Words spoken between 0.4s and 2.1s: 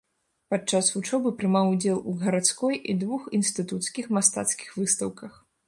Падчас вучобы прымаў удзел